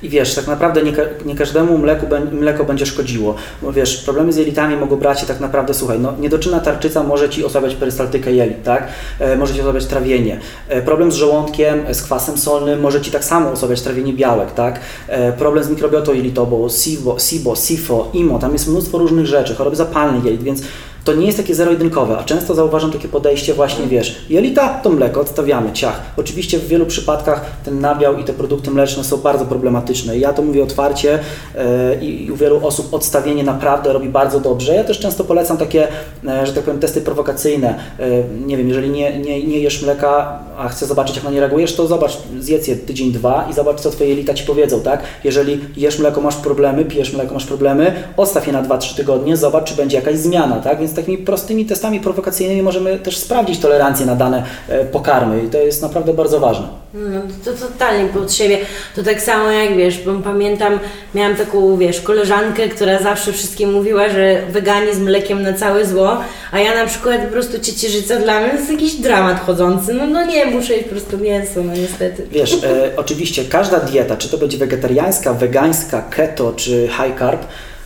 [0.03, 0.93] I wiesz, tak naprawdę nie,
[1.25, 3.35] nie każdemu mleku, mleko będzie szkodziło.
[3.63, 7.29] Bo wiesz, problemy z jelitami mogą brać się tak naprawdę, słuchaj, no niedoczynna tarczyca może
[7.31, 8.89] Ci osłabiać perystaltykę jelit, tak?
[9.21, 10.41] E, może Ci osłabiać trawienie.
[10.69, 14.81] E, problem z żołądkiem, z kwasem solnym może Ci tak samo osłabiać trawienie białek, tak?
[15.09, 19.77] E, problem z mikrobiotą jelitową, SIBO, SIBO, SIFO, IMO, tam jest mnóstwo różnych rzeczy, choroby
[19.77, 20.63] zapalne jelit, więc
[21.05, 25.21] to nie jest takie zero-jedynkowe, a często zauważam takie podejście właśnie, wiesz, jelita to mleko,
[25.21, 26.03] odstawiamy, ciach.
[26.17, 30.19] Oczywiście w wielu przypadkach ten nabiał i te produkty mleczne są bardzo problematyczne.
[30.19, 31.19] Ja to mówię otwarcie
[31.55, 34.75] e, i, u wielu osób odstawienie naprawdę robi bardzo dobrze.
[34.75, 35.89] Ja też często polecam takie,
[36.27, 37.79] e, że tak powiem, testy prowokacyjne.
[37.99, 38.05] E,
[38.47, 41.75] nie wiem, jeżeli nie, nie, nie jesz mleka, a chcesz zobaczyć, jak na nie reagujesz,
[41.75, 45.03] to zobacz, zjedz je tydzień, dwa i zobacz, co Twoje jelita Ci powiedzą, tak?
[45.25, 49.65] Jeżeli jesz mleko, masz problemy, pijesz mleko, masz problemy, odstaw je na 2-3 tygodnie, zobacz,
[49.65, 50.79] czy będzie jakaś zmiana, tak?
[50.79, 55.59] Więc takimi prostymi testami prowokacyjnymi możemy też sprawdzić tolerancję na dane e, pokarmy i to
[55.59, 56.85] jest naprawdę bardzo ważne.
[56.95, 58.59] No, to totalnie pod siebie.
[58.97, 60.79] To tak samo jak wiesz, bo pamiętam,
[61.15, 66.17] miałam taką, wiesz, koleżankę, która zawsze wszystkim mówiła, że weganizm mlekiem na całe zło,
[66.53, 69.95] a ja na przykład po prostu ciecierzyca dla mnie to jest jakiś dramat chodzący.
[69.95, 72.27] No, no nie, muszę jeść po prostu mięso, no niestety.
[72.31, 77.43] Wiesz, e, oczywiście każda dieta, czy to będzie wegetariańska, wegańska, keto, czy high carb,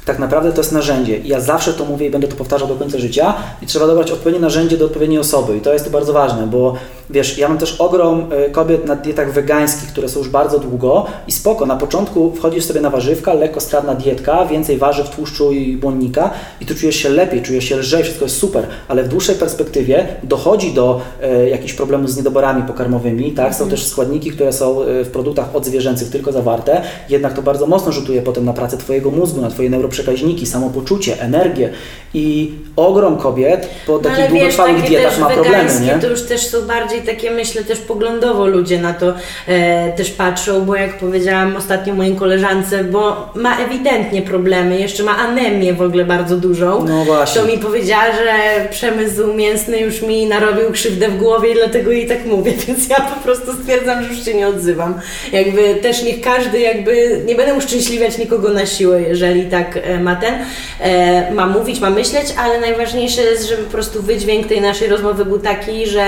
[0.09, 1.19] tak naprawdę to jest narzędzie.
[1.19, 4.11] I ja zawsze to mówię i będę to powtarzał do końca życia i trzeba dobrać
[4.11, 5.57] odpowiednie narzędzie do odpowiedniej osoby.
[5.57, 6.75] I to jest bardzo ważne, bo
[7.11, 11.07] wiesz, ja mam też ogrom e, kobiet na dietach wegańskich, które są już bardzo długo
[11.27, 15.77] i spoko, na początku wchodzisz sobie na warzywka, lekko strawna dietka, więcej warzyw, tłuszczu i
[15.77, 19.35] błonnika i tu czujesz się lepiej, czujesz się lżej, wszystko jest super, ale w dłuższej
[19.35, 23.55] perspektywie dochodzi do e, jakichś problemów z niedoborami pokarmowymi, tak?
[23.55, 27.93] Są też składniki, które są e, w produktach odzwierzęcych tylko zawarte, jednak to bardzo mocno
[27.93, 31.71] rzutuje potem na pracę Twojego mózgu, na Twoje neuroprzekaźniki, samopoczucie, energię
[32.15, 35.99] i ogrom kobiet po takich Ale wiesz, długotrwałych takie dietach ma problemy, nie?
[36.01, 39.15] to już też są bardziej takie, myślę, też poglądowo ludzie na to
[39.47, 45.17] e, też patrzą, bo jak powiedziałam ostatnio mojej koleżance, bo ma ewidentnie problemy, jeszcze ma
[45.17, 47.41] anemię w ogóle bardzo dużą, No właśnie.
[47.41, 52.07] to mi powiedziała, że przemysł mięsny już mi narobił krzywdę w głowie i dlatego jej
[52.07, 54.95] tak mówię, więc ja po prostu stwierdzam, że już się nie odzywam.
[55.33, 60.17] Jakby też niech każdy jakby, nie będę uszczęśliwiać nikogo na siłę, jeżeli tak e, ma
[60.17, 60.35] ten,
[60.81, 65.25] e, ma mówić, ma myśleć, ale najważniejsze jest, żeby po prostu wydźwięk tej naszej rozmowy
[65.25, 66.07] był taki, że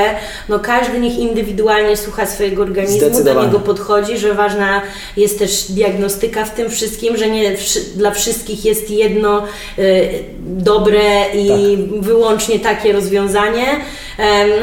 [0.48, 4.82] no każdy niech indywidualnie słucha swojego organizmu, do niego podchodzi, że ważna
[5.16, 7.56] jest też diagnostyka w tym wszystkim, że nie
[7.94, 9.42] dla wszystkich jest jedno
[9.78, 10.08] y,
[10.40, 11.00] dobre
[11.34, 13.66] i wyłącznie takie rozwiązanie.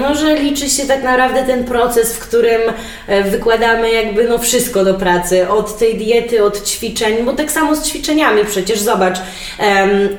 [0.01, 2.61] No, że liczy się tak naprawdę ten proces, w którym
[3.07, 7.75] e, wykładamy jakby no wszystko do pracy, od tej diety, od ćwiczeń, bo tak samo
[7.75, 9.17] z ćwiczeniami przecież zobacz, zobacz,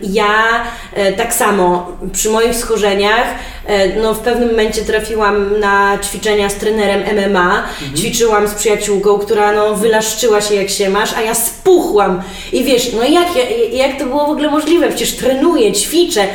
[0.03, 0.63] ja
[0.95, 3.27] e, tak samo przy moich schorzeniach,
[3.67, 7.63] e, no w pewnym momencie trafiłam na ćwiczenia z trenerem MMA,
[7.97, 12.23] ćwiczyłam z przyjaciółką, która no wylaszczyła się jak się masz, a ja spuchłam.
[12.53, 16.27] I wiesz, no jak, ja- jak to było w ogóle możliwe, przecież trenuję, ćwiczę,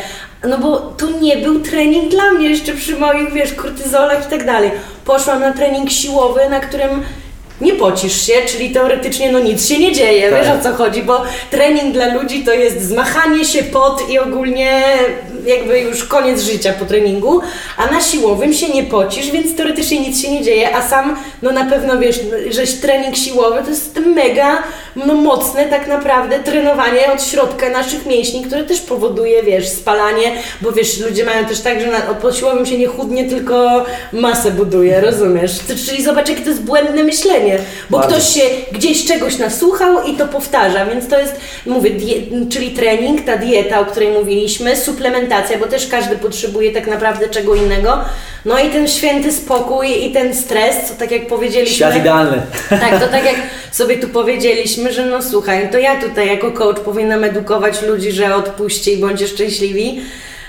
[0.47, 4.45] no bo to nie był trening dla mnie jeszcze przy moich, wiesz, kortyzolach i tak
[4.45, 4.71] dalej.
[5.05, 7.03] Poszłam na trening siłowy, na którym
[7.63, 10.39] nie pocisz się, czyli teoretycznie no nic się nie dzieje, Tak.
[10.39, 14.83] wiesz o co chodzi, bo trening dla ludzi to jest zmachanie się, pot i ogólnie
[15.45, 17.41] jakby już koniec życia po treningu,
[17.77, 21.51] a na siłowym się nie pocisz, więc teoretycznie nic się nie dzieje, a sam no
[21.51, 24.63] na pewno wiesz, żeś trening siłowy to jest mega
[24.95, 30.71] no mocne tak naprawdę trenowanie od środka naszych mięśni, które też powoduje, wiesz, spalanie, bo
[30.71, 35.01] wiesz, ludzie mają też tak, że na, po siłowym się nie chudnie, tylko masę buduje,
[35.01, 35.51] rozumiesz?
[35.87, 37.57] Czyli zobacz, jakie to jest błędne myślenie,
[37.89, 38.15] bo Bardzo.
[38.15, 41.91] ktoś się gdzieś czegoś nasłuchał i to powtarza, więc to jest, mówię,
[42.49, 47.55] czyli trening, ta dieta, o której mówiliśmy, suplementacja, bo też każdy potrzebuje tak naprawdę czego
[47.55, 47.99] innego,
[48.45, 51.75] no i ten święty spokój i ten stres, co tak jak powiedzieliśmy...
[51.75, 52.41] Świat idealny.
[52.69, 53.35] Tak, to tak jak
[53.71, 58.35] sobie tu powiedzieliśmy, że no słuchaj, to ja tutaj jako coach powinnam edukować ludzi, że
[58.35, 60.01] odpuśćcie i bądźcie szczęśliwi,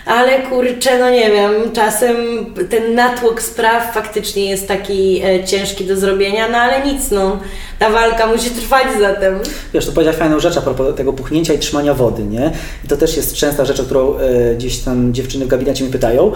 [0.07, 2.17] ale kurczę, no nie wiem, czasem
[2.71, 7.39] ten natłok spraw faktycznie jest taki e, ciężki do zrobienia, no ale nic, no,
[7.79, 9.39] ta walka musi trwać zatem.
[9.75, 12.53] Wiesz, to powiedziałeś fajną rzecz a propos tego puchnięcia i trzymania wody, nie?
[12.85, 15.91] I to też jest częsta rzecz, o którą e, gdzieś tam dziewczyny w gabinecie mi
[15.91, 16.33] pytają,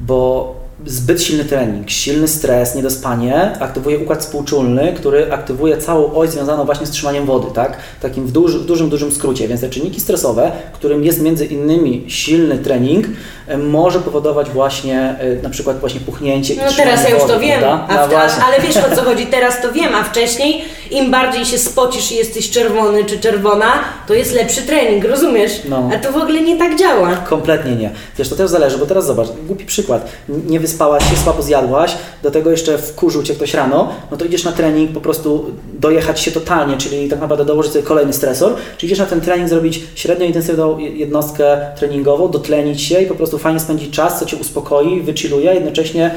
[0.00, 6.64] bo zbyt silny trening, silny stres, niedospanie aktywuje układ współczulny, który aktywuje całą oś związaną
[6.64, 7.76] właśnie z trzymaniem wody, tak?
[8.00, 9.48] Takim w, duży, w dużym, dużym skrócie.
[9.48, 13.06] Więc te czynniki stresowe, którym jest między innymi silny trening,
[13.46, 17.20] e, może powodować właśnie e, na przykład właśnie puchnięcie i No trzymanie teraz ja już
[17.20, 21.10] wody, to wiem, No ale wiesz o co chodzi, teraz to wiem, a wcześniej im
[21.10, 23.72] bardziej się spocisz i jesteś czerwony czy czerwona,
[24.06, 25.52] to jest lepszy trening, rozumiesz?
[25.68, 25.90] No.
[25.94, 27.16] A to w ogóle nie tak działa.
[27.16, 27.90] Kompletnie nie.
[28.18, 30.08] Wiesz, to też zależy, bo teraz zobacz, głupi przykład.
[30.28, 34.44] Nie wyspałaś się, słabo zjadłaś, do tego jeszcze wkurzył Cię ktoś rano, no to idziesz
[34.44, 35.44] na trening po prostu
[35.78, 39.48] dojechać się totalnie, czyli tak naprawdę dołożyć sobie kolejny stresor, czyli idziesz na ten trening
[39.48, 44.26] zrobić średnio intensywną je- jednostkę treningową, dotlenić się i po prostu fajnie spędzić czas, co
[44.26, 46.10] Cię uspokoi, wychilluje, jednocześnie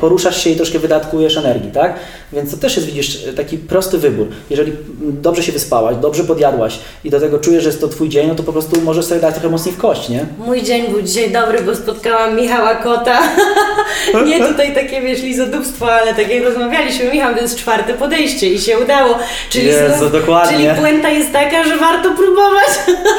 [0.00, 1.94] poruszasz się i troszkę wydatkujesz energii, tak?
[2.32, 4.26] Więc to też jest, widzisz, taki prosty wybór.
[4.50, 8.28] Jeżeli dobrze się wyspałaś, dobrze podjadłaś i do tego czujesz, że jest to Twój dzień,
[8.28, 10.26] no to po prostu możesz sobie dać trochę mocniej w kość, nie?
[10.38, 13.18] Mój dzień był dzisiaj dobry, bo spotkałam Michała Kota.
[14.26, 18.58] nie tutaj takie, wiesz, lizodupstwo, ale tak jak rozmawialiśmy, Michał, to jest czwarte podejście i
[18.58, 19.18] się udało.
[19.50, 20.56] Czyli, Jezu, znów- dokładnie.
[20.56, 22.68] czyli puenta jest taka, że warto próbować.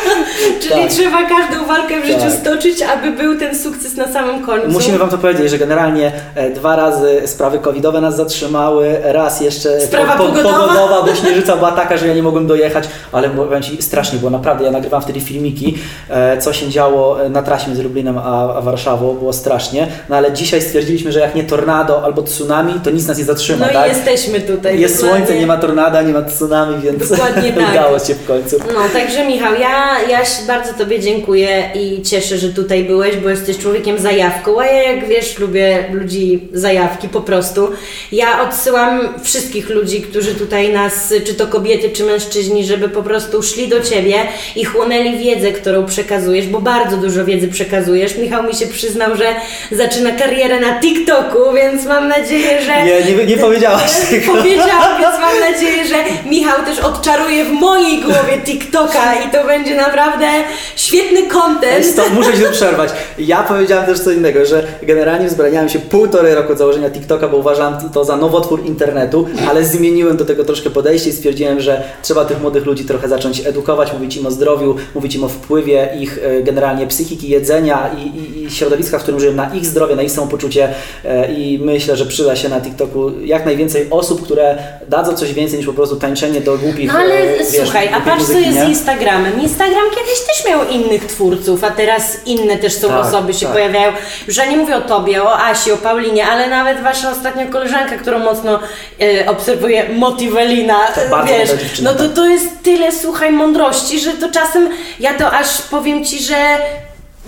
[0.62, 0.92] czyli Tak.
[0.92, 2.32] trzeba każdą walkę w życiu Tak.
[2.32, 4.68] stoczyć, aby był ten sukces na samym końcu.
[4.68, 9.82] Musimy Wam to powiedzieć, że generalnie e, dwa razy sprawy covidowe nas zatrzymały, raz jeszcze
[9.82, 10.60] Sprawa pogodowa.
[10.60, 14.32] pogodowa, bo śnieżyca była taka, że ja nie mogłem dojechać, ale powiem Ci, strasznie było,
[14.32, 15.78] naprawdę, ja nagrywam wtedy filmiki,
[16.10, 20.16] e, co się działo e, na trasie między Lublinem a, a Warszawą, było strasznie, no
[20.16, 23.72] ale dzisiaj stwierdziliśmy, że jak nie tornado albo tsunami, to nic nas nie zatrzyma, No
[23.72, 23.88] i tak?
[23.90, 24.80] jesteśmy tutaj.
[24.80, 25.26] Jest dokładnie.
[25.26, 27.70] słońce, nie ma tornada, nie ma tsunami, więc Dokładnie tak.
[27.72, 28.58] udało się w końcu.
[28.68, 33.58] No, także Michał, ja, ja bardzo Tobie dziękuję i cieszę, że tutaj byłeś, bo jesteś
[33.58, 37.72] człowiekiem zajawką, a ja jak wiesz, lubię ludzi zajawki po prostu.
[38.12, 43.44] Ja odsyłam wszystkich ludzi, którzy tutaj nas, czy to kobiety, czy mężczyźni, żeby po prostu
[43.44, 44.16] szli do Ciebie
[44.56, 48.18] i chłonęli wiedzę, którą przekazujesz, bo bardzo dużo wiedzy przekazujesz.
[48.18, 49.36] Michał mi się przyznał, że
[49.72, 52.84] zaczyna karierę na TikToku, więc mam nadzieję, że...
[52.86, 54.34] Nie, nie, nie powiedziałaś tego.
[54.34, 55.96] Powiedziałam, więc mam nadzieję, że
[56.30, 60.28] Michał też odczaruje w mojej głowie TikToka i to będzie naprawdę
[60.76, 61.86] świetny content.
[61.86, 62.90] Stop, muszę się przerwać.
[63.18, 67.38] Ja powiedziałem też co innego, że generalnie wzbraniałem się półtorej roku od założenia TikToka, bo
[67.38, 72.26] uważam to za nowotwór internetu, ale zmieniłem do tego troszkę podejście i stwierdziłem, że trzeba
[72.26, 76.20] tych młodych ludzi trochę zacząć edukować, mówić im o zdrowiu, mówić im o wpływie ich
[76.24, 80.02] e, generalnie psychiki, jedzenia i, i, i środowiska, w którym żyją, na ich zdrowie, na
[80.02, 80.70] ich samopoczucie
[81.06, 84.58] e, i myślę, że przyda się na TikToku jak najwięcej osób, które
[84.90, 88.02] dadzą coś więcej niż po prostu tańczenie do głupich No ale e, wiesz, słuchaj, a
[88.02, 88.66] patrz co jest nie?
[88.66, 89.42] z Instagramem.
[89.42, 93.56] Instagram kiedyś też miał innych twórców, a teraz inne też są Tak, osoby się tak.
[93.56, 93.92] pojawiają.
[94.28, 97.98] Już ja nie mówię o Tobie, o Asi, o Paulinie, ale nawet Wasza ostatnia koleżanka,
[97.98, 98.60] którą mocno
[99.02, 100.80] e, obserwuję, Motivelina,
[101.12, 102.14] bardzo wiesz, no to tak.
[102.14, 104.70] to jest tyle, słuchaj, mądrości, że to czasem
[105.00, 106.58] ja to aż powiem Ci, że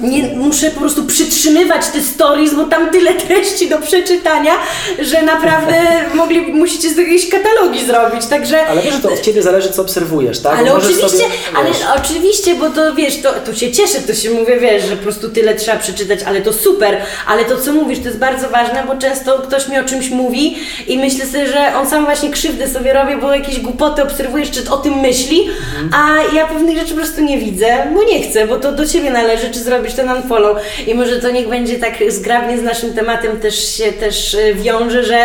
[0.01, 4.51] nie, muszę po prostu przytrzymywać te stories, bo tam tyle treści do przeczytania,
[4.99, 5.73] że naprawdę
[6.13, 8.65] mogli, musicie z tego jakieś katalogi zrobić, także...
[8.67, 10.59] Ale wiesz, to od Ciebie zależy, co obserwujesz, tak?
[10.59, 11.23] Ale oczywiście, sobie,
[11.55, 15.03] ale oczywiście, bo to wiesz, to, to się cieszę, to się mówię, wiesz, że po
[15.03, 18.83] prostu tyle trzeba przeczytać, ale to super, ale to co mówisz, to jest bardzo ważne,
[18.87, 20.57] bo często ktoś mi o czymś mówi
[20.87, 24.69] i myślę sobie, że on sam właśnie krzywdę sobie robi, bo jakieś głupoty obserwujesz, czy
[24.71, 25.89] o tym myśli, Mhm.
[25.93, 29.11] a ja pewnych rzeczy po prostu nie widzę, bo nie chcę, bo to do Ciebie
[29.11, 33.39] należy, czy zrobisz ten unfollow i może to niech będzie tak zgrabnie z naszym tematem
[33.39, 35.19] też się też y, wiąże, że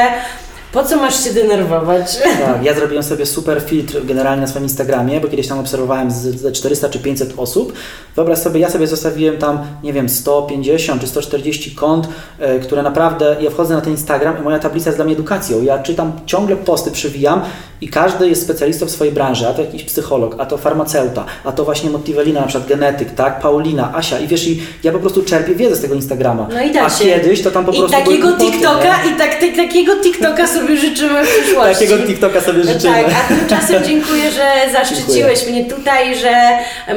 [0.74, 2.18] po co masz się denerwować?
[2.46, 6.52] Tak, ja zrobiłem sobie super filtr generalnie na swoim Instagramie, bo kiedyś tam obserwowałem ze
[6.52, 7.72] 400 czy 500 osób.
[8.16, 13.36] Wyobraź sobie, ja sobie zostawiłem tam, nie wiem, 150 czy 140 kont, e, które naprawdę,
[13.40, 15.62] ja wchodzę na ten Instagram i moja tablica jest dla mnie edukacją.
[15.62, 17.42] Ja czytam ciągle posty, przywijam
[17.84, 21.52] i każdy jest specjalistą w swojej branży, a to jakiś psycholog, a to farmaceuta, a
[21.52, 25.22] to właśnie Motivelina, na przykład genetyk, tak, Paulina, Asia i wiesz, i ja po prostu
[25.22, 26.48] czerpię wiedzę z tego Instagrama.
[26.54, 27.04] No i da a się.
[27.04, 29.10] kiedyś to tam po I prostu takiego głupoty, TikToka, nie?
[29.10, 31.74] i tak, tak, takiego TikToka sobie życzymy w przyszłości.
[31.86, 33.04] Takiego TikToka sobie życzymy.
[33.04, 36.34] Tak, a tymczasem dziękuję, że zaszczyciłeś mnie tutaj, że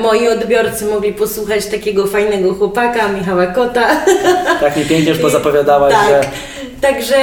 [0.01, 3.87] moi odbiorcy mogli posłuchać takiego fajnego chłopaka, Michała Kota.
[4.59, 6.07] Tak mi pięknie już pozapowiadałaś, tak.
[6.07, 6.29] że
[6.81, 7.15] Także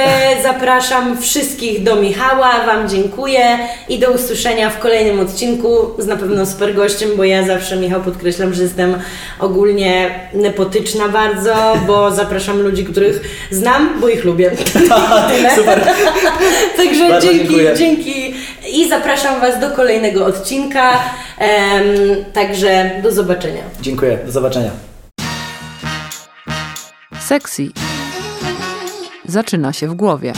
[0.43, 6.45] zapraszam wszystkich do Michała, Wam dziękuję i do usłyszenia w kolejnym odcinku z na pewno
[6.45, 8.99] super gościem, bo ja zawsze, Michał, podkreślam, że jestem
[9.39, 14.51] ogólnie nepotyczna bardzo, bo zapraszam ludzi, których znam, bo ich lubię.
[15.55, 15.87] Super.
[16.77, 17.75] Także Bardzo dzięki, dziękuję.
[17.77, 18.33] dzięki
[18.71, 20.91] i zapraszam Was do kolejnego odcinka.
[21.39, 21.85] Em,
[22.33, 23.61] także do zobaczenia.
[23.81, 24.71] Dziękuję, do zobaczenia.
[27.19, 27.69] Sexy
[29.27, 30.33] zaczyna się w głowie.